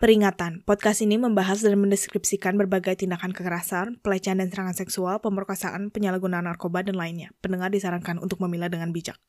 [0.00, 6.48] Peringatan, podcast ini membahas dan mendeskripsikan berbagai tindakan kekerasan, pelecehan dan serangan seksual, pemerkosaan, penyalahgunaan
[6.48, 7.36] narkoba, dan lainnya.
[7.44, 9.20] Pendengar disarankan untuk memilah dengan bijak.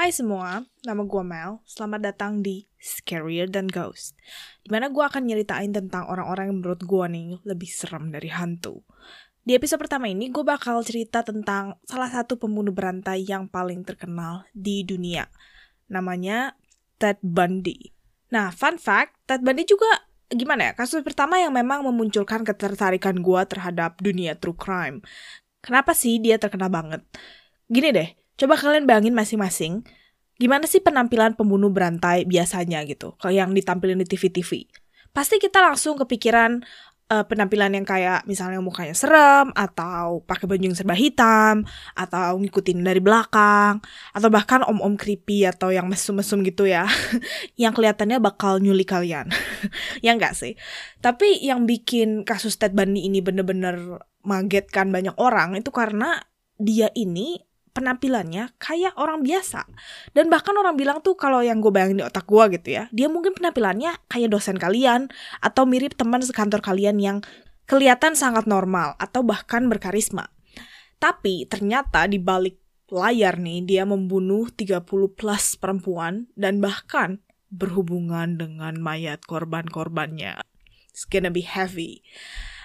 [0.00, 1.60] Hai semua, nama gue Mel.
[1.68, 4.16] Selamat datang di Scarier Than Ghost.
[4.64, 8.80] Di mana gue akan nyeritain tentang orang-orang yang menurut gue nih lebih serem dari hantu.
[9.44, 14.48] Di episode pertama ini gue bakal cerita tentang salah satu pembunuh berantai yang paling terkenal
[14.56, 15.28] di dunia.
[15.92, 16.56] Namanya
[16.96, 17.92] Ted Bundy.
[18.32, 23.42] Nah, fun fact, Ted Bundy juga gimana ya, kasus pertama yang memang memunculkan ketertarikan gue
[23.44, 25.04] terhadap dunia true crime.
[25.60, 27.04] Kenapa sih dia terkenal banget?
[27.68, 28.08] Gini deh,
[28.40, 29.84] Coba kalian bayangin masing-masing,
[30.40, 34.64] gimana sih penampilan pembunuh berantai biasanya gitu, kayak yang ditampilin di TV-TV.
[35.12, 36.64] Pasti kita langsung kepikiran
[37.12, 42.80] uh, penampilan yang kayak misalnya mukanya serem, atau pakai baju yang serba hitam, atau ngikutin
[42.80, 43.84] dari belakang,
[44.16, 46.88] atau bahkan om-om creepy atau yang mesum-mesum gitu ya,
[47.60, 49.28] yang kelihatannya bakal nyulik kalian.
[50.06, 50.56] ya enggak sih?
[51.04, 56.24] Tapi yang bikin kasus Ted Bundy ini bener-bener magetkan banyak orang itu karena
[56.56, 59.66] dia ini penampilannya kayak orang biasa.
[60.12, 63.06] Dan bahkan orang bilang tuh kalau yang gue bayangin di otak gue gitu ya, dia
[63.06, 65.08] mungkin penampilannya kayak dosen kalian
[65.40, 67.18] atau mirip teman sekantor kalian yang
[67.70, 70.28] kelihatan sangat normal atau bahkan berkarisma.
[70.98, 72.60] Tapi ternyata di balik
[72.90, 74.82] layar nih dia membunuh 30
[75.14, 80.42] plus perempuan dan bahkan berhubungan dengan mayat korban-korbannya.
[80.90, 82.02] It's gonna be heavy.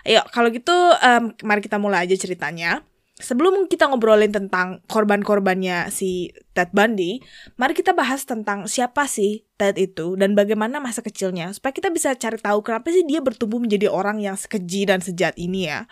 [0.06, 2.86] Ayo, kalau gitu um, mari kita mulai aja ceritanya.
[3.16, 7.24] Sebelum kita ngobrolin tentang korban-korbannya si Ted Bundy,
[7.56, 12.12] mari kita bahas tentang siapa sih Ted itu dan bagaimana masa kecilnya supaya kita bisa
[12.20, 15.88] cari tahu kenapa sih dia bertumbuh menjadi orang yang sekeji dan sejat ini ya.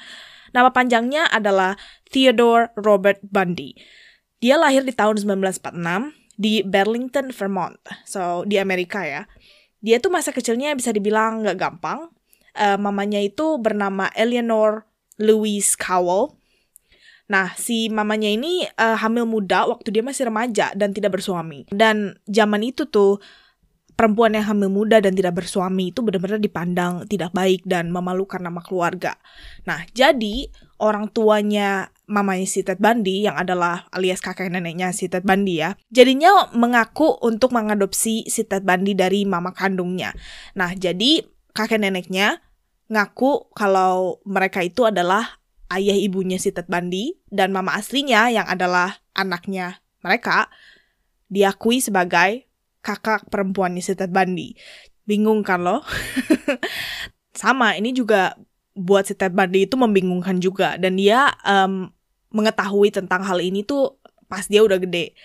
[0.52, 1.80] Nama panjangnya adalah
[2.12, 3.72] Theodore Robert Bundy.
[4.44, 7.80] Dia lahir di tahun 1946 di Burlington, Vermont.
[8.04, 9.32] So, di Amerika ya.
[9.80, 12.12] Dia tuh masa kecilnya bisa dibilang nggak gampang.
[12.54, 14.86] Uh, mamanya itu bernama Eleanor
[15.18, 16.43] Louise Cowell
[17.34, 21.66] Nah, si mamanya ini uh, hamil muda waktu dia masih remaja dan tidak bersuami.
[21.74, 23.18] Dan zaman itu tuh
[23.98, 28.62] perempuan yang hamil muda dan tidak bersuami itu benar-benar dipandang tidak baik dan memalukan nama
[28.62, 29.18] keluarga.
[29.66, 30.50] Nah, jadi
[30.82, 35.78] orang tuanya mamanya si Ted Bundy yang adalah alias kakek neneknya si Ted Bundy ya,
[35.94, 40.12] jadinya mengaku untuk mengadopsi si Ted Bundy dari mama kandungnya.
[40.58, 41.24] Nah, jadi
[41.54, 42.42] kakek neneknya
[42.92, 45.40] ngaku kalau mereka itu adalah
[45.74, 50.52] ayah ibunya si Ted Bundy dan mama aslinya yang adalah anaknya mereka
[51.34, 52.46] diakui sebagai
[52.84, 54.54] kakak perempuannya si Ted Bundy.
[55.08, 55.82] Bingung kan lo?
[57.42, 58.38] Sama, ini juga
[58.78, 61.90] buat si Ted Bundy itu membingungkan juga dan dia um,
[62.30, 63.98] mengetahui tentang hal ini tuh
[64.30, 65.18] pas dia udah gede.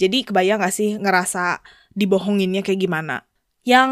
[0.00, 1.60] Jadi kebayang gak sih ngerasa
[1.92, 3.28] dibohonginnya kayak gimana?
[3.62, 3.90] Yang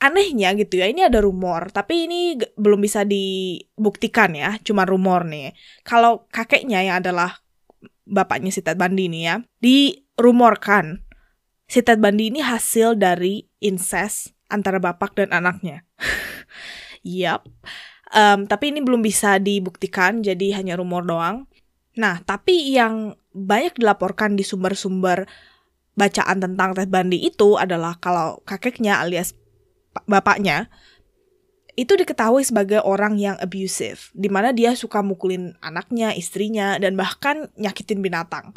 [0.00, 5.52] anehnya gitu ya, ini ada rumor, tapi ini belum bisa dibuktikan ya, cuma rumor nih.
[5.84, 7.44] Kalau kakeknya yang adalah
[8.08, 11.04] bapaknya si Ted Bundy ini ya, dirumorkan
[11.68, 15.84] si Ted Bundy ini hasil dari incest antara bapak dan anaknya.
[17.04, 17.44] Yap.
[18.10, 21.46] Um, tapi ini belum bisa dibuktikan, jadi hanya rumor doang.
[21.94, 25.30] Nah, tapi yang banyak dilaporkan di sumber-sumber
[25.94, 29.36] bacaan tentang Ted Bundy itu adalah kalau kakeknya alias
[30.06, 30.70] bapaknya
[31.78, 37.48] itu diketahui sebagai orang yang abusive, di mana dia suka mukulin anaknya, istrinya, dan bahkan
[37.56, 38.52] nyakitin binatang.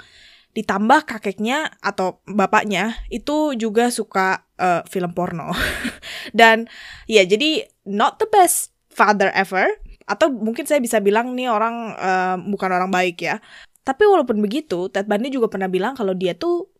[0.51, 5.55] Ditambah kakeknya atau bapaknya itu juga suka uh, film porno.
[6.39, 6.67] dan
[7.07, 9.65] ya jadi not the best father ever,
[10.03, 13.39] atau mungkin saya bisa bilang nih orang uh, bukan orang baik ya.
[13.87, 16.71] Tapi walaupun begitu, Ted Bundy juga pernah bilang kalau dia tuh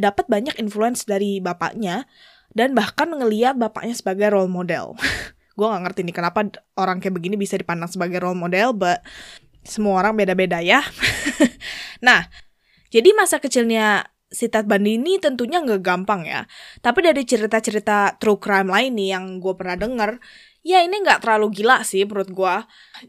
[0.00, 2.08] dapat banyak influence dari bapaknya
[2.54, 4.94] dan bahkan ngeliat bapaknya sebagai role model.
[5.58, 6.40] gue gak ngerti nih kenapa
[6.80, 9.04] orang kayak begini bisa dipandang sebagai role model, but
[9.60, 10.80] semua orang beda-beda ya.
[12.06, 12.26] nah,
[12.88, 16.46] jadi masa kecilnya si Ted Bundy ini tentunya nggak gampang ya.
[16.80, 20.22] Tapi dari cerita-cerita true crime lain nih yang gue pernah denger,
[20.62, 22.56] ya ini nggak terlalu gila sih menurut gue.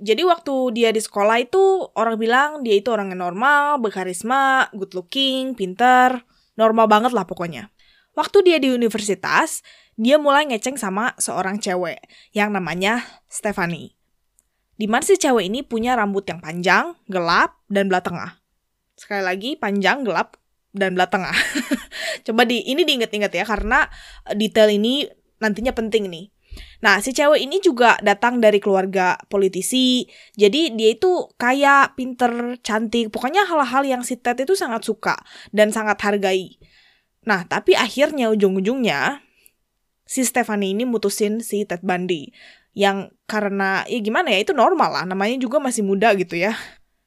[0.02, 4.92] Jadi waktu dia di sekolah itu orang bilang dia itu orang yang normal, berkarisma, good
[4.98, 6.26] looking, pinter,
[6.58, 7.70] normal banget lah pokoknya.
[8.12, 9.64] Waktu dia di universitas,
[9.96, 12.04] dia mulai ngeceng sama seorang cewek
[12.36, 13.96] yang namanya Stephanie.
[14.76, 18.42] Di mana si cewek ini punya rambut yang panjang, gelap, dan belah tengah.
[18.98, 20.42] Sekali lagi, panjang, gelap,
[20.74, 21.36] dan belah tengah.
[22.26, 23.88] Coba di ini diinget-inget ya, karena
[24.34, 25.08] detail ini
[25.38, 26.34] nantinya penting nih.
[26.82, 30.04] Nah, si cewek ini juga datang dari keluarga politisi.
[30.34, 33.14] Jadi dia itu kaya, pinter, cantik.
[33.14, 35.16] Pokoknya hal-hal yang si Ted itu sangat suka
[35.54, 36.58] dan sangat hargai.
[37.28, 39.22] Nah, tapi akhirnya ujung-ujungnya
[40.06, 42.34] si Stephanie ini mutusin si Ted Bundy.
[42.74, 45.04] Yang karena ya gimana ya itu normal lah.
[45.06, 46.58] Namanya juga masih muda gitu ya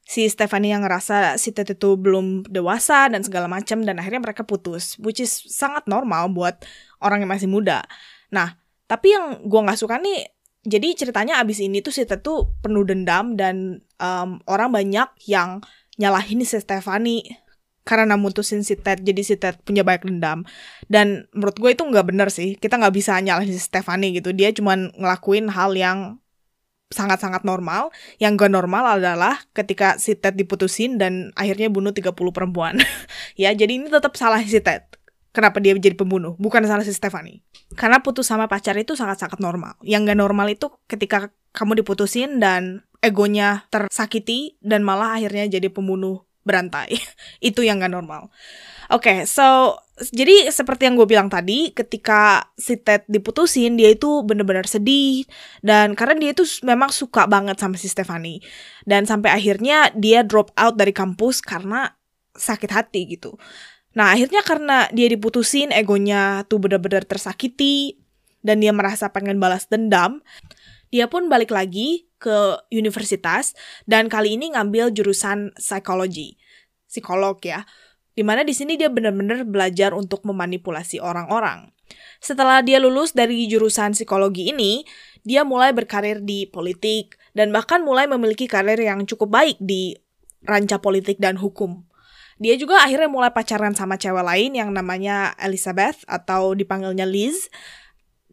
[0.05, 4.45] si Stephanie yang ngerasa si Ted itu belum dewasa dan segala macam dan akhirnya mereka
[4.45, 6.61] putus which is sangat normal buat
[7.01, 7.81] orang yang masih muda
[8.29, 8.53] nah
[8.85, 10.29] tapi yang gue nggak suka nih
[10.61, 15.65] jadi ceritanya abis ini tuh si Ted tuh penuh dendam dan um, orang banyak yang
[15.97, 17.25] nyalahin si Stephanie
[17.85, 20.41] karena mutusin si Ted jadi si Ted punya banyak dendam
[20.89, 24.49] dan menurut gue itu nggak bener sih kita nggak bisa nyalahin si Stephanie gitu dia
[24.51, 26.17] cuma ngelakuin hal yang
[26.93, 27.89] sangat-sangat normal.
[28.21, 32.77] Yang gak normal adalah ketika si Ted diputusin dan akhirnya bunuh 30 perempuan.
[33.41, 34.85] ya, jadi ini tetap salah si Ted.
[35.35, 36.39] Kenapa dia menjadi pembunuh?
[36.39, 37.43] Bukan salah si Stephanie.
[37.75, 39.75] Karena putus sama pacar itu sangat-sangat normal.
[39.83, 46.23] Yang gak normal itu ketika kamu diputusin dan egonya tersakiti dan malah akhirnya jadi pembunuh
[46.45, 46.95] berantai.
[47.49, 48.29] itu yang gak normal.
[48.93, 49.81] Oke, okay, so
[50.13, 55.25] jadi seperti yang gue bilang tadi, ketika si Ted diputusin, dia itu bener-bener sedih
[55.65, 58.45] dan karena dia itu memang suka banget sama si Stephanie
[58.85, 61.95] dan sampai akhirnya dia drop out dari kampus karena
[62.37, 63.39] sakit hati gitu.
[63.95, 67.97] Nah akhirnya karena dia diputusin, egonya tuh bener-bener tersakiti
[68.43, 70.19] dan dia merasa pengen balas dendam,
[70.91, 73.53] dia pun balik lagi ke universitas
[73.85, 76.41] dan kali ini ngambil jurusan psikologi,
[76.89, 77.69] psikolog ya
[78.15, 81.75] Di mana di sini dia benar-benar belajar untuk memanipulasi orang-orang.
[82.23, 84.87] Setelah dia lulus dari jurusan psikologi ini,
[85.27, 89.99] dia mulai berkarir di politik dan bahkan mulai memiliki karir yang cukup baik di
[90.47, 91.83] ranca politik dan hukum.
[92.39, 97.51] Dia juga akhirnya mulai pacaran sama cewek lain yang namanya Elizabeth atau dipanggilnya Liz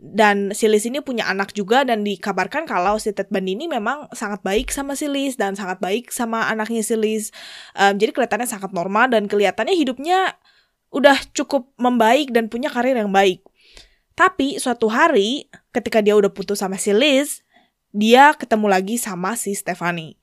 [0.03, 4.11] dan si Liz ini punya anak juga dan dikabarkan kalau si Ted Bundy ini memang
[4.11, 7.31] sangat baik sama si Liz dan sangat baik sama anaknya si Liz.
[7.79, 10.35] Um, jadi kelihatannya sangat normal dan kelihatannya hidupnya
[10.91, 13.47] udah cukup membaik dan punya karir yang baik.
[14.19, 17.47] Tapi suatu hari ketika dia udah putus sama si Liz,
[17.95, 20.19] dia ketemu lagi sama si Stephanie.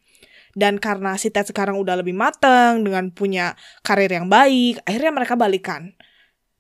[0.60, 5.40] Dan karena si Ted sekarang udah lebih mateng dengan punya karir yang baik, akhirnya mereka
[5.40, 5.96] balikan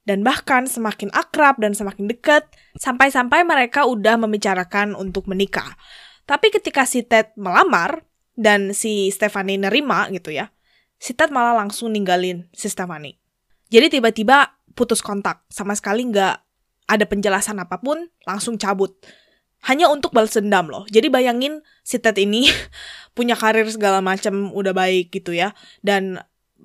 [0.09, 2.49] dan bahkan semakin akrab dan semakin dekat
[2.81, 5.77] sampai-sampai mereka udah membicarakan untuk menikah.
[6.25, 8.01] Tapi ketika si Ted melamar
[8.33, 10.49] dan si Stephanie nerima gitu ya,
[10.97, 13.21] si Ted malah langsung ninggalin si Stephanie.
[13.69, 16.35] Jadi tiba-tiba putus kontak, sama sekali nggak
[16.89, 18.97] ada penjelasan apa pun, langsung cabut.
[19.69, 20.89] Hanya untuk balas dendam loh.
[20.89, 22.49] Jadi bayangin si Ted ini
[23.17, 25.53] punya karir segala macam udah baik gitu ya.
[25.85, 26.17] Dan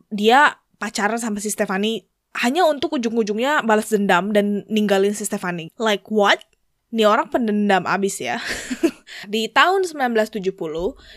[0.09, 2.09] dia pacaran sama si Stephanie
[2.43, 5.71] hanya untuk ujung-ujungnya balas dendam dan ninggalin si Stephanie.
[5.79, 6.43] Like what?
[6.91, 8.39] Ini orang pendendam abis ya.
[9.33, 10.55] di tahun 1970,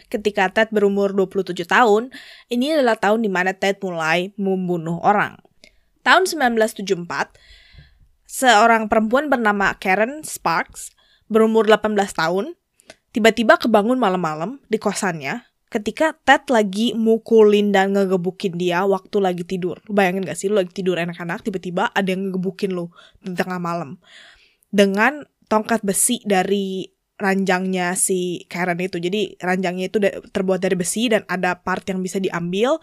[0.09, 2.09] ketika Ted berumur 27 tahun,
[2.49, 5.37] ini adalah tahun di mana Ted mulai membunuh orang.
[6.01, 7.37] Tahun 1974,
[8.25, 10.93] seorang perempuan bernama Karen Sparks,
[11.29, 12.57] berumur 18 tahun,
[13.13, 19.83] tiba-tiba kebangun malam-malam di kosannya ketika Ted lagi mukulin dan ngegebukin dia waktu lagi tidur.
[19.91, 22.87] Bayangin gak sih lu lagi tidur enak-enak tiba-tiba ada yang ngegebukin lu
[23.19, 23.99] di tengah malam.
[24.71, 26.87] Dengan tongkat besi dari
[27.17, 29.01] ranjangnya si Karen itu.
[29.01, 29.97] Jadi ranjangnya itu
[30.31, 32.77] terbuat dari besi dan ada part yang bisa diambil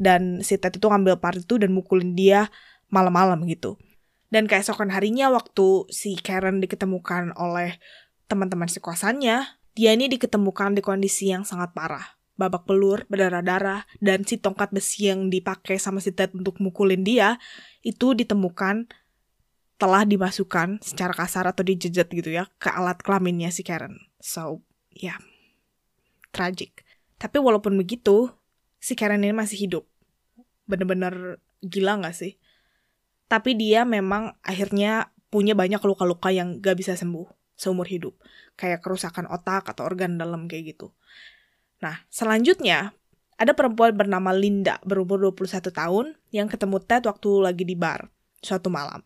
[0.00, 2.48] dan si Ted itu ngambil part itu dan mukulin dia
[2.88, 3.76] malam-malam gitu.
[4.30, 7.82] Dan keesokan harinya waktu si Karen diketemukan oleh
[8.30, 9.42] teman-teman sekuasannya,
[9.74, 15.12] dia ini diketemukan di kondisi yang sangat parah babak pelur, berdarah-darah, dan si tongkat besi
[15.12, 17.36] yang dipakai sama si Ted untuk mukulin dia,
[17.84, 18.88] itu ditemukan
[19.80, 23.96] telah dimasukkan secara kasar atau dijejet gitu ya ke alat kelaminnya si Karen.
[24.20, 25.18] So, ya, yeah.
[26.32, 26.84] tragic.
[27.20, 28.32] Tapi walaupun begitu,
[28.80, 29.84] si Karen ini masih hidup.
[30.64, 32.40] Bener-bener gila gak sih?
[33.28, 38.16] Tapi dia memang akhirnya punya banyak luka-luka yang gak bisa sembuh seumur hidup.
[38.56, 40.96] Kayak kerusakan otak atau organ dalam kayak gitu.
[41.80, 42.92] Nah, selanjutnya
[43.40, 48.12] ada perempuan bernama Linda berumur 21 tahun yang ketemu Ted waktu lagi di bar
[48.44, 49.00] suatu malam.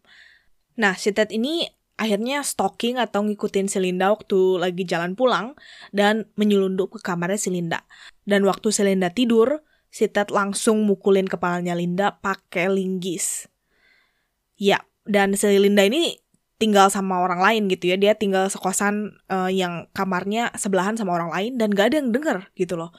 [0.75, 5.55] Nah, si Ted ini akhirnya stalking atau ngikutin si Linda waktu lagi jalan pulang
[5.95, 7.87] dan menyelundup ke kamarnya si Linda.
[8.27, 13.47] Dan waktu si Linda tidur, si Ted langsung mukulin kepalanya Linda pakai linggis.
[14.59, 16.19] Ya, dan si Linda ini
[16.65, 21.29] tinggal sama orang lain gitu ya dia tinggal sekosan uh, yang kamarnya sebelahan sama orang
[21.29, 22.97] lain dan gak ada yang denger gitu loh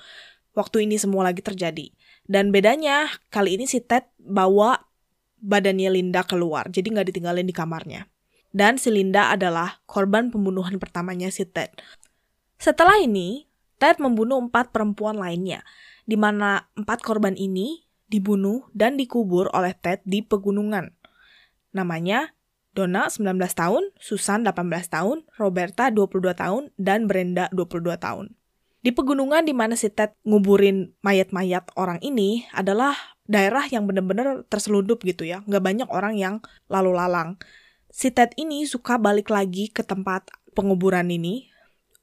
[0.54, 1.90] waktu ini semua lagi terjadi
[2.30, 4.86] dan bedanya kali ini si Ted bawa
[5.42, 8.06] badannya Linda keluar jadi nggak ditinggalin di kamarnya
[8.56, 11.76] Dan si Linda adalah korban pembunuhan pertamanya si Ted.
[12.56, 15.60] Setelah ini, Ted membunuh empat perempuan lainnya,
[16.08, 20.88] di mana empat korban ini dibunuh dan dikubur oleh Ted di pegunungan.
[21.76, 22.32] Namanya
[22.76, 28.36] Donna 19 tahun, Susan 18 tahun, Roberta 22 tahun, dan Brenda 22 tahun.
[28.86, 32.94] Di pegunungan di mana si Ted nguburin mayat-mayat orang ini adalah
[33.26, 35.42] daerah yang benar-benar terselundup gitu ya.
[35.50, 36.36] Nggak banyak orang yang
[36.70, 37.42] lalu lalang.
[37.90, 41.50] Si Ted ini suka balik lagi ke tempat penguburan ini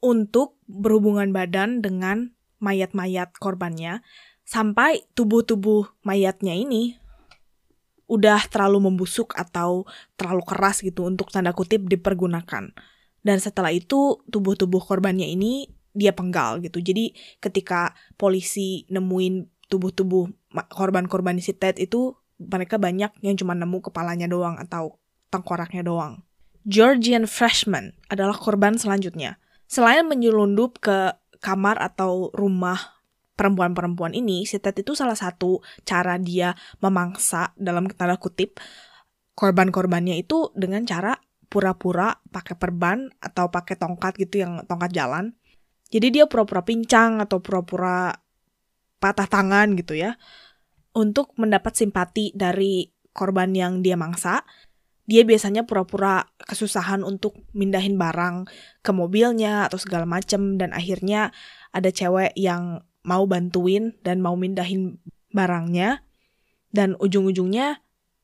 [0.03, 4.03] untuk berhubungan badan dengan mayat-mayat korbannya
[4.43, 6.99] sampai tubuh-tubuh mayatnya ini
[8.13, 9.89] udah terlalu membusuk atau
[10.21, 12.69] terlalu keras gitu untuk tanda kutip dipergunakan.
[13.25, 16.85] Dan setelah itu tubuh-tubuh korbannya ini dia penggal gitu.
[16.85, 20.29] Jadi ketika polisi nemuin tubuh-tubuh
[20.69, 25.01] korban-korban si Ted itu mereka banyak yang cuma nemu kepalanya doang atau
[25.33, 26.21] tengkoraknya doang.
[26.69, 29.41] Georgian Freshman adalah korban selanjutnya.
[29.65, 33.02] Selain menyelundup ke kamar atau rumah
[33.35, 36.53] perempuan-perempuan ini, si Ted itu salah satu cara dia
[36.85, 38.61] memangsa dalam tanda kutip
[39.33, 41.17] korban-korbannya itu dengan cara
[41.49, 45.37] pura-pura pakai perban atau pakai tongkat gitu yang tongkat jalan.
[45.93, 48.13] Jadi dia pura-pura pincang atau pura-pura
[48.97, 50.15] patah tangan gitu ya
[50.95, 54.47] untuk mendapat simpati dari korban yang dia mangsa
[55.03, 58.47] dia biasanya pura-pura kesusahan untuk mindahin barang
[58.87, 61.35] ke mobilnya atau segala macem dan akhirnya
[61.75, 64.99] ada cewek yang mau bantuin dan mau mindahin
[65.35, 66.03] barangnya
[66.71, 67.83] dan ujung-ujungnya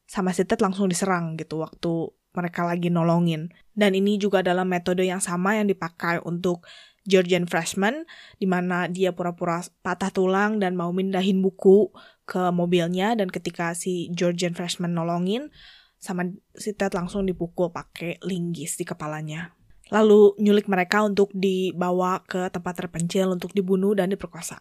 [0.09, 3.53] sama si Ted langsung diserang gitu waktu mereka lagi nolongin.
[3.75, 6.65] Dan ini juga adalah metode yang sama yang dipakai untuk
[7.09, 8.05] Georgian Freshman,
[8.37, 11.89] di mana dia pura-pura patah tulang dan mau mindahin buku
[12.29, 15.49] ke mobilnya, dan ketika si Georgian Freshman nolongin,
[15.97, 19.58] sama si Ted langsung dipukul pakai linggis di kepalanya.
[19.89, 24.61] Lalu nyulik mereka untuk dibawa ke tempat terpencil untuk dibunuh dan diperkosa.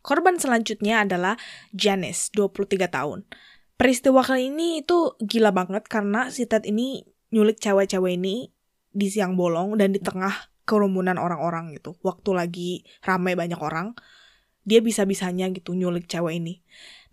[0.00, 1.36] Korban selanjutnya adalah
[1.76, 3.28] Janice, 23 tahun.
[3.76, 8.52] Peristiwa kali ini itu gila banget karena si Ted ini nyulik cewek-cewek ini
[8.90, 11.96] di siang bolong dan di tengah kerumunan orang-orang gitu.
[12.04, 12.70] Waktu lagi
[13.04, 13.96] ramai banyak orang,
[14.64, 16.60] dia bisa-bisanya gitu nyulik cewek ini.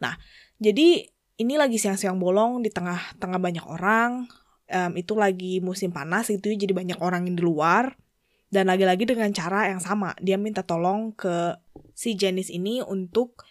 [0.04, 0.20] Nah,
[0.60, 4.26] jadi ini lagi siang-siang bolong di tengah-tengah banyak orang.
[4.68, 7.96] Um, itu lagi musim panas gitu jadi banyak orang yang di luar.
[8.48, 11.60] Dan lagi-lagi dengan cara yang sama, dia minta tolong ke
[11.92, 13.44] si Janice ini untuk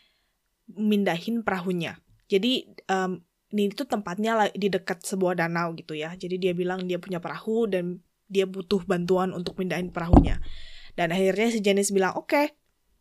[0.72, 2.00] mindahin perahunya.
[2.32, 3.20] Jadi um,
[3.52, 6.16] ini itu tempatnya di dekat sebuah danau gitu ya.
[6.16, 10.40] Jadi dia bilang dia punya perahu dan dia butuh bantuan untuk mindahin perahunya.
[10.96, 12.46] Dan akhirnya si Janice bilang, oke, okay,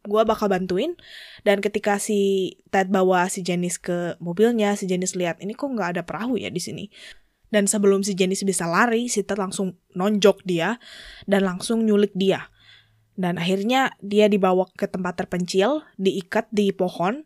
[0.05, 0.93] gue bakal bantuin
[1.41, 5.97] dan ketika si Ted bawa si Janice ke mobilnya si Janice lihat ini kok nggak
[5.97, 6.93] ada perahu ya di sini
[7.55, 10.75] dan sebelum si Janice bisa lari si Ted langsung nonjok dia
[11.23, 12.51] dan langsung nyulik dia
[13.15, 17.23] dan akhirnya dia dibawa ke tempat terpencil diikat di pohon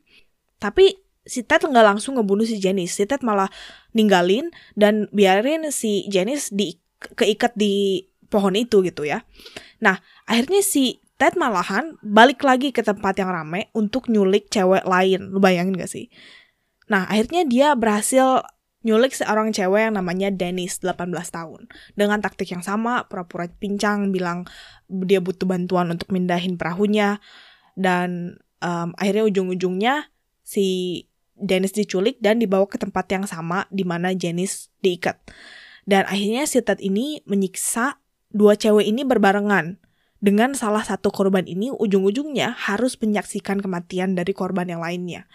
[0.62, 3.50] tapi si Ted nggak langsung ngebunuh si Janice si Ted malah
[3.98, 6.78] ninggalin dan biarin si Janice di
[7.18, 9.26] keikat di pohon itu gitu ya
[9.82, 9.98] nah
[10.30, 15.36] akhirnya si Ted malahan balik lagi ke tempat yang rame untuk nyulik cewek lain.
[15.36, 16.08] Lu bayangin gak sih?
[16.88, 18.40] Nah, akhirnya dia berhasil
[18.84, 21.68] nyulik seorang cewek yang namanya Dennis, 18 tahun.
[21.96, 24.48] Dengan taktik yang sama, pura-pura pincang, bilang
[24.88, 27.20] dia butuh bantuan untuk mindahin perahunya.
[27.76, 30.08] Dan um, akhirnya ujung-ujungnya
[30.44, 31.04] si
[31.40, 35.20] Dennis diculik dan dibawa ke tempat yang sama di mana Janice diikat.
[35.88, 39.80] Dan akhirnya si Ted ini menyiksa dua cewek ini berbarengan
[40.20, 45.26] dengan salah satu korban ini ujung-ujungnya harus menyaksikan kematian dari korban yang lainnya.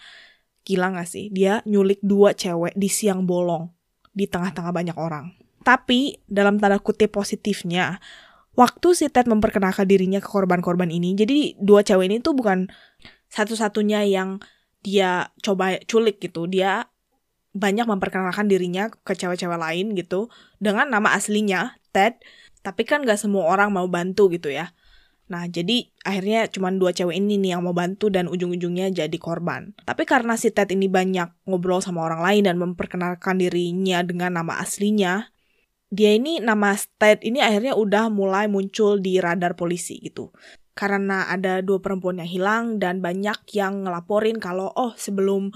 [0.65, 1.29] Gila gak sih?
[1.29, 3.69] Dia nyulik dua cewek di siang bolong
[4.11, 5.31] di tengah-tengah banyak orang.
[5.61, 8.01] Tapi dalam tanda kutip positifnya,
[8.57, 12.69] waktu si Ted memperkenalkan dirinya ke korban-korban ini, jadi dua cewek ini tuh bukan
[13.29, 14.41] satu-satunya yang
[14.81, 16.45] dia coba culik gitu.
[16.49, 16.85] Dia
[17.55, 20.27] banyak memperkenalkan dirinya ke cewek-cewek lain gitu
[20.59, 22.19] dengan nama aslinya Ted
[22.65, 24.73] tapi kan gak semua orang mau bantu gitu ya.
[25.25, 29.73] Nah, jadi akhirnya cuma dua cewek ini nih yang mau bantu dan ujung-ujungnya jadi korban.
[29.81, 34.61] Tapi karena si Ted ini banyak ngobrol sama orang lain dan memperkenalkan dirinya dengan nama
[34.61, 35.33] aslinya,
[35.89, 40.29] dia ini nama Ted ini akhirnya udah mulai muncul di radar polisi gitu.
[40.77, 45.49] Karena ada dua perempuan yang hilang dan banyak yang ngelaporin kalau oh sebelum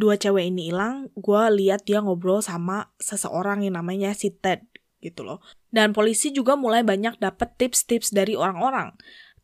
[0.00, 4.64] dua cewek ini hilang, gue lihat dia ngobrol sama seseorang yang namanya si Ted
[5.00, 5.40] gitu loh.
[5.72, 8.94] Dan polisi juga mulai banyak dapat tips-tips dari orang-orang.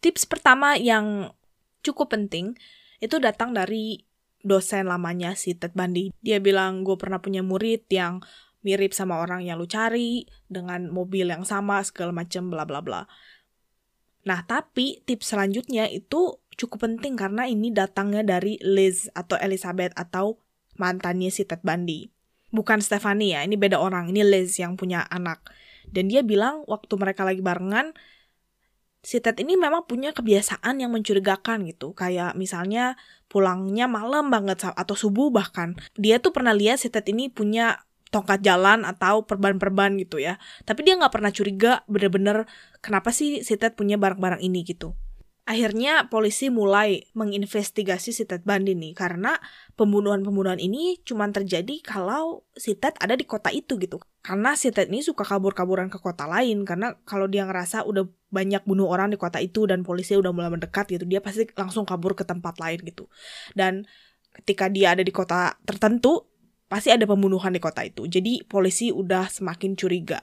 [0.04, 1.32] Tips pertama yang
[1.80, 2.56] cukup penting
[3.00, 4.04] itu datang dari
[4.46, 6.14] dosen lamanya si Ted Bundy.
[6.22, 8.22] Dia bilang, gue pernah punya murid yang
[8.62, 13.06] mirip sama orang yang lu cari dengan mobil yang sama segala macam bla bla bla.
[14.26, 20.42] Nah, tapi tips selanjutnya itu cukup penting karena ini datangnya dari Liz atau Elizabeth atau
[20.74, 22.10] mantannya si Ted Bundy.
[22.54, 24.10] Bukan Stephanie ya, ini beda orang.
[24.10, 25.42] Ini Liz yang punya anak.
[25.90, 27.94] Dan dia bilang waktu mereka lagi barengan,
[29.06, 31.94] si Ted ini memang punya kebiasaan yang mencurigakan gitu.
[31.94, 32.98] Kayak misalnya
[33.30, 35.78] pulangnya malam banget atau subuh bahkan.
[35.94, 40.38] Dia tuh pernah lihat si Ted ini punya tongkat jalan atau perban-perban gitu ya.
[40.66, 42.46] Tapi dia nggak pernah curiga bener-bener
[42.82, 44.94] kenapa sih si Ted punya barang-barang ini gitu.
[45.46, 49.38] Akhirnya polisi mulai menginvestigasi si Ted Bundy nih karena
[49.78, 54.02] pembunuhan-pembunuhan ini cuma terjadi kalau si Ted ada di kota itu gitu.
[54.26, 58.66] Karena si Ted ini suka kabur-kaburan ke kota lain karena kalau dia ngerasa udah banyak
[58.66, 62.18] bunuh orang di kota itu dan polisi udah mulai mendekat gitu, dia pasti langsung kabur
[62.18, 63.06] ke tempat lain gitu.
[63.54, 63.86] Dan
[64.34, 66.26] ketika dia ada di kota tertentu,
[66.66, 68.10] pasti ada pembunuhan di kota itu.
[68.10, 70.18] Jadi polisi udah semakin curiga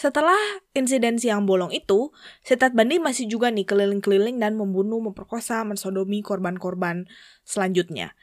[0.00, 0.40] setelah
[0.72, 2.08] insiden siang bolong itu,
[2.40, 7.04] Setat Bandi masih juga nih keliling-keliling dan membunuh, memperkosa, mensodomi korban-korban
[7.44, 8.16] selanjutnya.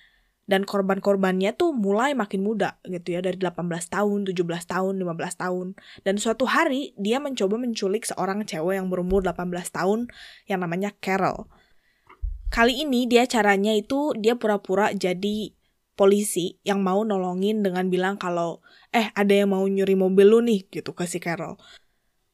[0.50, 5.68] Dan korban-korbannya tuh mulai makin muda gitu ya, dari 18 tahun, 17 tahun, 15 tahun.
[6.02, 10.10] Dan suatu hari dia mencoba menculik seorang cewek yang berumur 18 tahun
[10.50, 11.46] yang namanya Carol.
[12.50, 15.54] Kali ini dia caranya itu dia pura-pura jadi
[15.98, 18.62] polisi yang mau nolongin dengan bilang kalau
[18.94, 21.58] eh ada yang mau nyuri mobil lu nih gitu ke si Carol.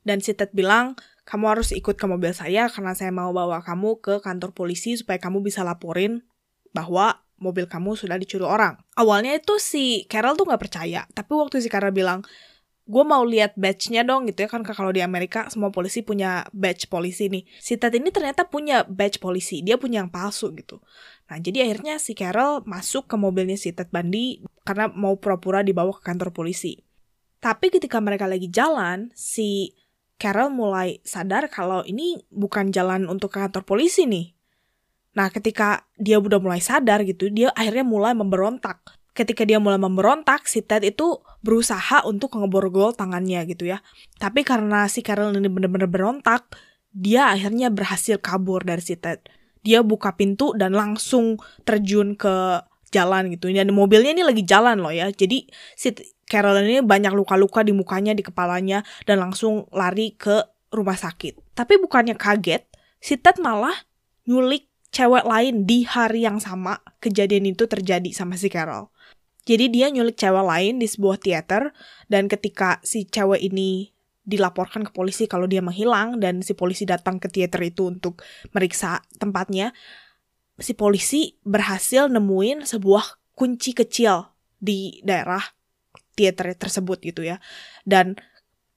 [0.03, 4.03] Dan si Ted bilang, kamu harus ikut ke mobil saya karena saya mau bawa kamu
[4.03, 6.27] ke kantor polisi supaya kamu bisa laporin
[6.75, 8.75] bahwa mobil kamu sudah dicuri orang.
[8.99, 12.27] Awalnya itu si Carol tuh gak percaya, tapi waktu si Carol bilang,
[12.83, 16.91] gue mau lihat badge-nya dong gitu ya kan kalau di Amerika semua polisi punya badge
[16.91, 17.47] polisi nih.
[17.63, 20.83] Si Ted ini ternyata punya badge polisi, dia punya yang palsu gitu.
[21.31, 25.95] Nah jadi akhirnya si Carol masuk ke mobilnya si Ted Bundy karena mau pura-pura dibawa
[25.95, 26.75] ke kantor polisi.
[27.39, 29.75] Tapi ketika mereka lagi jalan, si
[30.19, 34.35] Carol mulai sadar kalau ini bukan jalan untuk ke kantor polisi nih.
[35.15, 40.49] Nah ketika dia udah mulai sadar gitu, dia akhirnya mulai memberontak ketika dia mulai memberontak,
[40.49, 43.79] si Ted itu berusaha untuk ngeborgol tangannya gitu ya.
[44.17, 46.53] Tapi karena si Carol ini bener-bener berontak,
[46.93, 49.25] dia akhirnya berhasil kabur dari si Ted.
[49.63, 52.61] Dia buka pintu dan langsung terjun ke
[52.93, 53.49] jalan gitu.
[53.49, 55.09] Dan mobilnya ini lagi jalan loh ya.
[55.09, 55.93] Jadi si
[56.27, 60.41] Carol ini banyak luka-luka di mukanya, di kepalanya, dan langsung lari ke
[60.73, 61.53] rumah sakit.
[61.53, 62.65] Tapi bukannya kaget,
[62.97, 63.73] si Ted malah
[64.29, 68.92] nyulik cewek lain di hari yang sama kejadian itu terjadi sama si Carol.
[69.43, 71.75] Jadi dia nyulik cewek lain di sebuah teater
[72.07, 73.91] dan ketika si cewek ini
[74.23, 78.23] dilaporkan ke polisi kalau dia menghilang dan si polisi datang ke teater itu untuk
[78.55, 79.75] meriksa tempatnya,
[80.55, 84.31] si polisi berhasil nemuin sebuah kunci kecil
[84.63, 85.43] di daerah
[86.15, 87.43] teater tersebut gitu ya.
[87.83, 88.15] Dan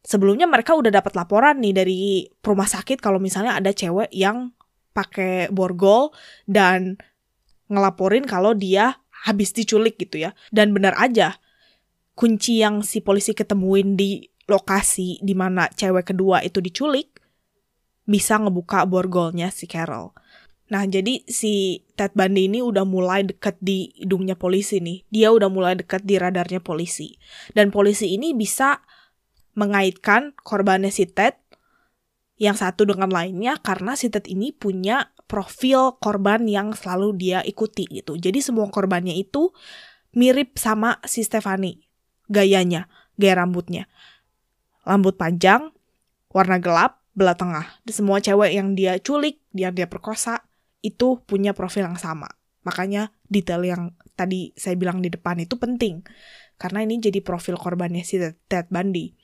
[0.03, 2.01] sebelumnya mereka udah dapat laporan nih dari
[2.43, 4.51] rumah sakit kalau misalnya ada cewek yang
[4.91, 6.11] pakai borgol
[6.49, 6.99] dan
[7.71, 10.31] ngelaporin kalau dia habis diculik gitu ya.
[10.55, 11.37] Dan benar aja,
[12.15, 17.19] kunci yang si polisi ketemuin di lokasi di mana cewek kedua itu diculik
[18.07, 20.15] bisa ngebuka borgolnya si Carol.
[20.67, 25.07] Nah, jadi si Ted Bundy ini udah mulai deket di hidungnya polisi nih.
[25.11, 27.15] Dia udah mulai deket di radarnya polisi.
[27.55, 28.83] Dan polisi ini bisa
[29.55, 31.39] mengaitkan korbannya si Ted
[32.37, 37.87] yang satu dengan lainnya karena si Ted ini punya profil korban yang selalu dia ikuti
[37.91, 38.15] gitu.
[38.15, 39.51] Jadi semua korbannya itu
[40.15, 41.87] mirip sama si Stefani
[42.31, 43.87] gayanya, gaya rambutnya.
[44.87, 45.75] Rambut panjang,
[46.31, 47.67] warna gelap, belah tengah.
[47.91, 50.47] Semua cewek yang dia culik, dia dia perkosa,
[50.83, 52.31] itu punya profil yang sama.
[52.63, 53.83] Makanya detail yang
[54.15, 56.03] tadi saya bilang di depan itu penting.
[56.57, 59.15] Karena ini jadi profil korbannya si Ted Bundy.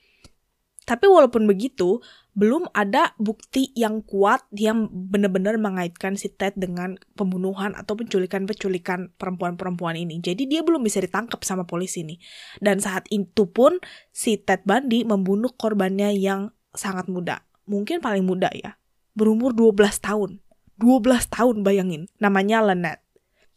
[0.83, 7.77] Tapi walaupun begitu, belum ada bukti yang kuat yang benar-benar mengaitkan si Ted dengan pembunuhan
[7.77, 10.19] atau penculikan-penculikan perempuan-perempuan ini.
[10.19, 12.19] Jadi dia belum bisa ditangkap sama polisi nih.
[12.59, 13.77] Dan saat itu pun
[14.11, 17.45] si Ted Bundy membunuh korbannya yang sangat muda.
[17.69, 18.81] Mungkin paling muda ya.
[19.13, 20.41] Berumur 12 tahun.
[20.81, 22.09] 12 tahun bayangin.
[22.17, 23.02] Namanya Lynette.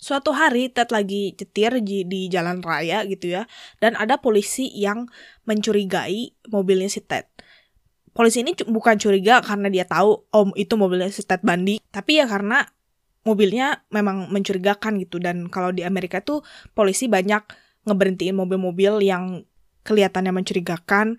[0.05, 3.49] Suatu hari Ted lagi cetir di, jalan raya gitu ya,
[3.81, 5.09] dan ada polisi yang
[5.49, 7.25] mencurigai mobilnya si Ted.
[8.13, 12.29] Polisi ini bukan curiga karena dia tahu om itu mobilnya si Ted Bundy, tapi ya
[12.29, 12.69] karena
[13.25, 16.45] mobilnya memang mencurigakan gitu dan kalau di Amerika tuh
[16.77, 17.41] polisi banyak
[17.89, 19.41] ngeberhentiin mobil-mobil yang
[19.89, 21.17] kelihatannya mencurigakan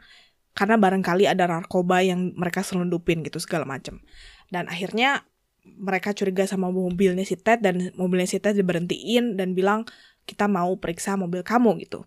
[0.55, 3.99] karena barangkali ada narkoba yang mereka selundupin gitu segala macam.
[4.47, 5.27] Dan akhirnya
[5.75, 9.83] mereka curiga sama mobilnya si Ted dan mobilnya si Ted diberhentiin dan bilang
[10.27, 12.07] kita mau periksa mobil kamu gitu.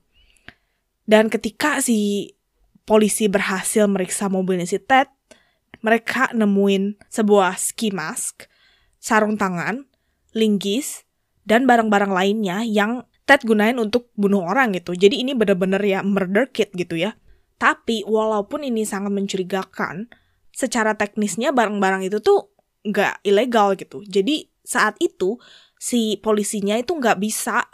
[1.10, 2.32] Dan ketika si
[2.88, 5.10] polisi berhasil meriksa mobilnya si Ted,
[5.84, 8.46] mereka nemuin sebuah ski mask,
[9.00, 9.88] sarung tangan,
[10.36, 11.08] linggis,
[11.48, 14.98] dan barang-barang lainnya yang Ted gunain untuk bunuh orang gitu.
[14.98, 17.14] Jadi ini bener-bener ya murder kit gitu ya.
[17.62, 20.10] Tapi walaupun ini sangat mencurigakan,
[20.50, 22.52] secara teknisnya barang-barang itu tuh
[22.90, 24.02] nggak ilegal gitu.
[24.06, 25.38] Jadi saat itu
[25.80, 27.66] si polisinya itu nggak bisa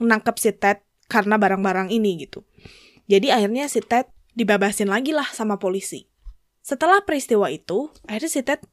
[0.00, 2.42] menangkap si Ted karena barang-barang ini gitu.
[3.06, 6.08] Jadi akhirnya si Ted dibebasin lagi lah sama polisi.
[6.64, 8.64] Setelah peristiwa itu, akhirnya si Ted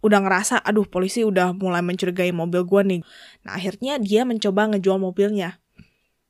[0.00, 3.00] udah ngerasa, aduh polisi udah mulai mencurigai mobil gue nih.
[3.42, 5.58] Nah akhirnya dia mencoba ngejual mobilnya.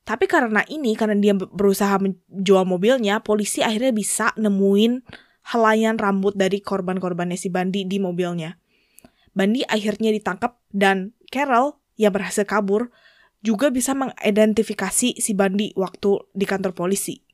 [0.09, 5.05] Tapi karena ini, karena dia berusaha menjual mobilnya, polisi akhirnya bisa nemuin
[5.47, 8.61] helaian rambut dari korban-korbannya si Bandi di mobilnya.
[9.33, 12.91] Bandi akhirnya ditangkap dan Carol yang berhasil kabur
[13.41, 17.25] juga bisa mengidentifikasi si Bandi waktu di kantor polisi.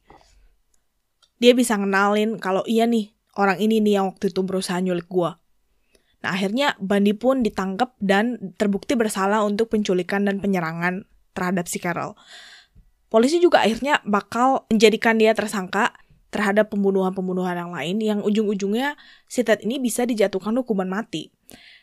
[1.36, 5.42] Dia bisa ngenalin kalau iya nih, orang ini nih yang waktu itu berusaha nyulik gua.
[6.24, 11.04] Nah akhirnya Bandi pun ditangkap dan terbukti bersalah untuk penculikan dan penyerangan
[11.36, 12.16] terhadap si Carol.
[13.12, 15.94] Polisi juga akhirnya bakal menjadikan dia tersangka
[16.36, 21.32] terhadap pembunuhan-pembunuhan yang lain yang ujung-ujungnya si Ted ini bisa dijatuhkan hukuman mati.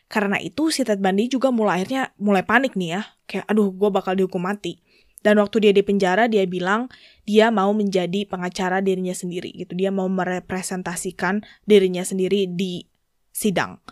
[0.06, 3.02] Karena itu si Ted Bundy juga mulai akhirnya mulai panik nih ya.
[3.26, 4.78] Kayak aduh gue bakal dihukum mati.
[5.26, 6.86] Dan waktu dia di penjara dia bilang
[7.26, 9.74] dia mau menjadi pengacara dirinya sendiri gitu.
[9.74, 12.86] Dia mau merepresentasikan dirinya sendiri di
[13.34, 13.82] sidang.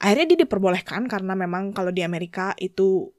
[0.00, 3.12] Akhirnya dia diperbolehkan karena memang kalau di Amerika itu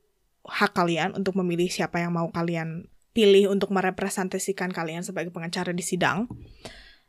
[0.43, 5.85] hak kalian untuk memilih siapa yang mau kalian pilih untuk merepresentasikan kalian sebagai pengacara di
[5.85, 6.27] sidang.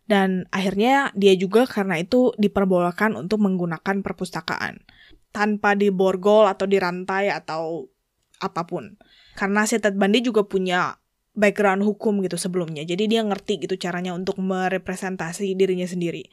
[0.05, 4.85] Dan akhirnya dia juga karena itu diperbolehkan untuk menggunakan perpustakaan
[5.33, 7.89] tanpa diborgol atau dirantai atau
[8.39, 9.01] apa pun.
[9.35, 11.01] Karena si Ted Bundy juga punya
[11.35, 12.87] background hukum gitu sebelumnya.
[12.87, 16.29] Jadi dia ngerti gitu caranya untuk merepresentasi dirinya sendiri.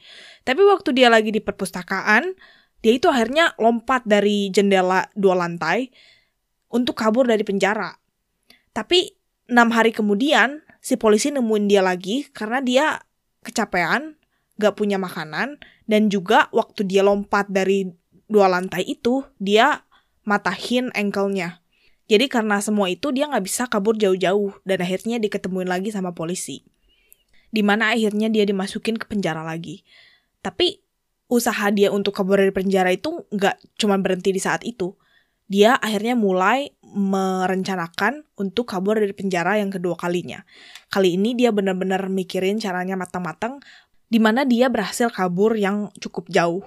[0.46, 2.36] Tapi waktu dia lagi di perpustakaan,
[2.84, 5.90] dia itu akhirnya lompat dari jendela dua lantai
[6.70, 7.90] untuk kabur dari penjara.
[8.70, 12.86] Tapi enam hari kemudian si polisi nemuin dia lagi karena dia
[13.42, 14.18] kecapean,
[14.58, 17.90] gak punya makanan, dan juga waktu dia lompat dari
[18.30, 19.82] dua lantai itu, dia
[20.22, 21.62] matahin ankle-nya.
[22.10, 26.66] Jadi karena semua itu dia gak bisa kabur jauh-jauh dan akhirnya diketemuin lagi sama polisi.
[27.52, 29.84] Di mana akhirnya dia dimasukin ke penjara lagi.
[30.42, 30.82] Tapi
[31.30, 34.94] usaha dia untuk kabur dari penjara itu gak cuma berhenti di saat itu.
[35.48, 40.44] Dia akhirnya mulai merencanakan untuk kabur dari penjara yang kedua kalinya.
[40.92, 43.58] Kali ini dia benar-benar mikirin caranya matang-matang
[44.12, 46.60] di mana dia berhasil kabur yang cukup jauh.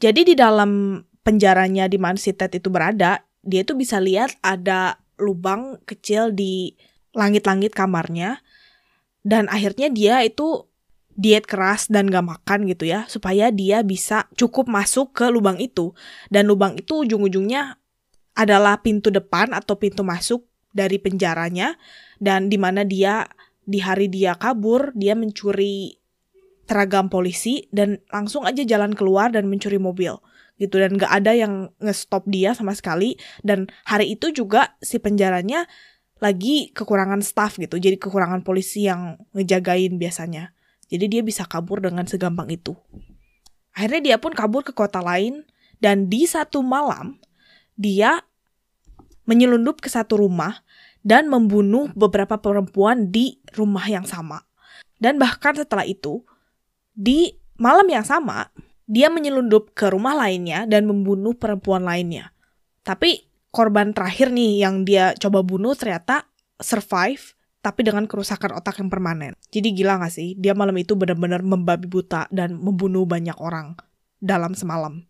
[0.00, 4.96] Jadi di dalam penjaranya di mana si Ted itu berada, dia tuh bisa lihat ada
[5.20, 6.72] lubang kecil di
[7.12, 8.40] langit-langit kamarnya.
[9.20, 10.64] Dan akhirnya dia itu
[11.18, 15.92] diet keras dan gak makan gitu ya, supaya dia bisa cukup masuk ke lubang itu.
[16.30, 17.77] Dan lubang itu ujung-ujungnya
[18.38, 21.74] adalah pintu depan atau pintu masuk dari penjaranya
[22.22, 23.26] dan di mana dia
[23.66, 25.98] di hari dia kabur dia mencuri
[26.68, 30.20] seragam polisi dan langsung aja jalan keluar dan mencuri mobil
[30.60, 30.76] gitu.
[30.76, 33.16] Dan gak ada yang ngestop dia sama sekali.
[33.40, 35.64] Dan hari itu juga si penjaranya
[36.20, 37.80] lagi kekurangan staff gitu.
[37.80, 40.52] Jadi kekurangan polisi yang ngejagain biasanya.
[40.92, 42.76] Jadi dia bisa kabur dengan segampang itu.
[43.72, 45.48] Akhirnya dia pun kabur ke kota lain
[45.80, 47.16] dan di satu malam
[47.78, 48.20] dia
[49.28, 50.64] menyelundup ke satu rumah
[51.04, 54.42] dan membunuh beberapa perempuan di rumah yang sama.
[54.98, 56.24] Dan bahkan setelah itu,
[56.96, 58.50] di malam yang sama,
[58.88, 62.32] dia menyelundup ke rumah lainnya dan membunuh perempuan lainnya.
[62.82, 66.24] Tapi korban terakhir nih yang dia coba bunuh ternyata
[66.58, 69.36] survive tapi dengan kerusakan otak yang permanen.
[69.52, 70.32] Jadi gila gak sih?
[70.40, 73.76] Dia malam itu benar-benar membabi buta dan membunuh banyak orang
[74.24, 75.04] dalam semalam.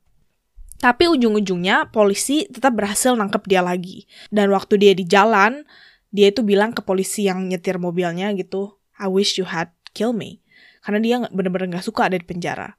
[0.79, 4.07] Tapi ujung-ujungnya polisi tetap berhasil nangkep dia lagi.
[4.31, 5.67] Dan waktu dia di jalan,
[6.15, 10.39] dia itu bilang ke polisi yang nyetir mobilnya gitu, I wish you had kill me.
[10.87, 12.79] Karena dia bener-bener gak suka ada di penjara.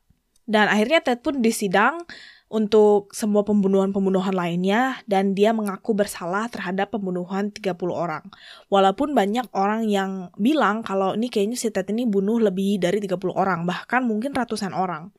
[0.50, 2.08] Dan akhirnya Ted pun disidang
[2.50, 8.26] untuk semua pembunuhan-pembunuhan lainnya dan dia mengaku bersalah terhadap pembunuhan 30 orang.
[8.74, 13.22] Walaupun banyak orang yang bilang kalau ini kayaknya si Ted ini bunuh lebih dari 30
[13.38, 15.14] orang, bahkan mungkin ratusan orang.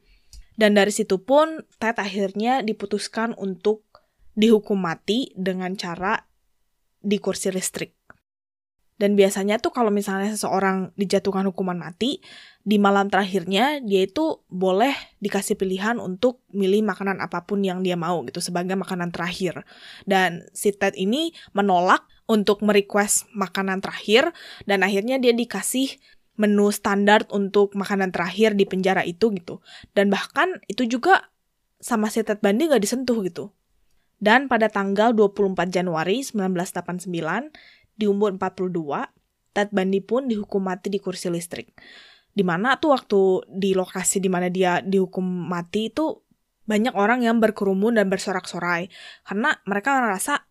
[0.55, 3.87] Dan dari situ pun Ted akhirnya diputuskan untuk
[4.35, 6.17] dihukum mati dengan cara
[7.01, 7.97] di kursi listrik.
[9.01, 12.21] Dan biasanya tuh kalau misalnya seseorang dijatuhkan hukuman mati,
[12.61, 14.93] di malam terakhirnya dia itu boleh
[15.25, 19.65] dikasih pilihan untuk milih makanan apa pun yang dia mau gitu sebagai makanan terakhir.
[20.05, 24.37] Dan si Ted ini menolak untuk merequest makanan terakhir
[24.69, 25.97] dan akhirnya dia dikasih
[26.41, 29.61] menu standar untuk makanan terakhir di penjara itu gitu.
[29.93, 31.29] Dan bahkan itu juga
[31.77, 33.53] sama si Ted Bundy gak disentuh gitu.
[34.17, 37.53] Dan pada tanggal 24 Januari 1989,
[37.97, 38.73] di umur 42,
[39.53, 41.73] Ted Bundy pun dihukum mati di kursi listrik.
[42.33, 46.25] Di mana tuh waktu di lokasi di mana dia dihukum mati itu
[46.65, 48.89] banyak orang yang berkerumun dan bersorak-sorai.
[49.27, 50.47] Karena mereka merasa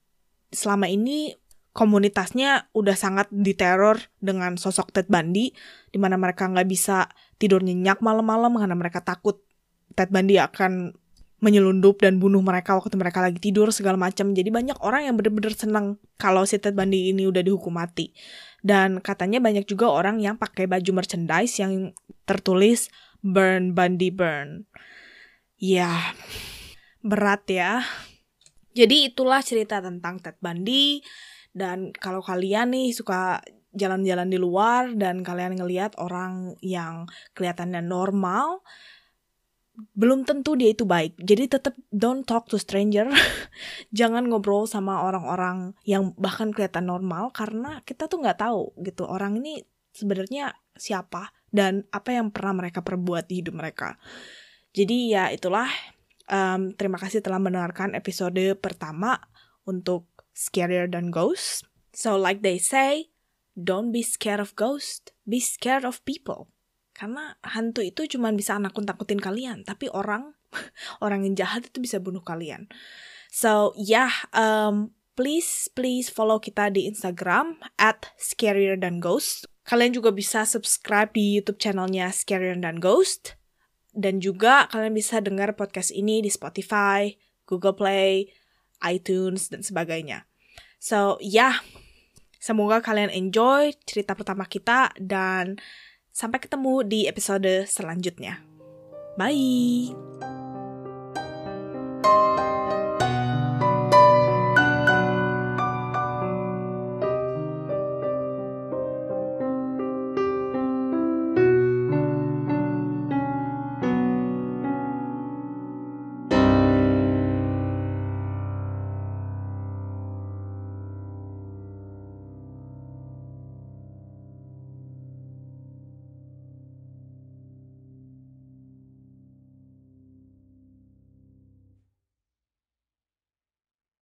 [0.50, 1.34] selama ini
[1.80, 5.56] komunitasnya udah sangat diteror dengan sosok Ted Bundy,
[5.88, 7.08] di mana mereka nggak bisa
[7.40, 9.40] tidur nyenyak malam-malam karena mereka takut
[9.96, 10.92] Ted Bundy akan
[11.40, 14.36] menyelundup dan bunuh mereka waktu mereka lagi tidur segala macam.
[14.36, 18.12] Jadi banyak orang yang bener-bener senang kalau si Ted Bundy ini udah dihukum mati.
[18.60, 21.96] Dan katanya banyak juga orang yang pakai baju merchandise yang
[22.28, 22.92] tertulis
[23.24, 24.68] Burn Bundy Burn.
[25.56, 26.12] Ya,
[27.00, 27.88] berat ya.
[28.76, 31.00] Jadi itulah cerita tentang Ted Bundy
[31.60, 33.44] dan kalau kalian nih suka
[33.76, 37.06] jalan-jalan di luar dan kalian ngelihat orang yang
[37.38, 38.66] kelihatannya normal,
[39.96, 41.16] belum tentu dia itu baik.
[41.20, 43.08] Jadi tetap don't talk to stranger.
[44.00, 49.40] Jangan ngobrol sama orang-orang yang bahkan kelihatan normal karena kita tuh nggak tahu gitu orang
[49.40, 54.00] ini sebenarnya siapa dan apa yang pernah mereka perbuat di hidup mereka.
[54.74, 55.70] Jadi ya itulah.
[56.30, 59.18] Um, terima kasih telah mendengarkan episode pertama
[59.66, 61.68] untuk scarier than ghosts.
[61.92, 63.12] So like they say,
[63.60, 66.48] don't be scared of ghosts, be scared of people.
[66.96, 70.32] Karena hantu itu cuma bisa nakut-nakutin kalian, tapi orang
[71.04, 72.72] orang yang jahat itu bisa bunuh kalian.
[73.28, 79.44] So yeah, um, please please follow kita di Instagram at scarier than ghost.
[79.70, 83.38] Kalian juga bisa subscribe di YouTube channelnya Scarier than Ghost.
[83.94, 87.14] Dan juga kalian bisa dengar podcast ini di Spotify,
[87.46, 88.34] Google Play,
[88.82, 90.29] iTunes, dan sebagainya.
[90.80, 91.54] So, ya.
[91.54, 91.56] Yeah.
[92.40, 95.60] Semoga kalian enjoy cerita pertama kita dan
[96.16, 98.40] sampai ketemu di episode selanjutnya.
[99.20, 99.92] Bye.